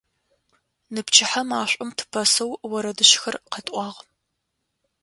[0.93, 3.99] Ныпчыхьэ машӀом тыпэсэу орэдыжъхэр къэтӀуагъ.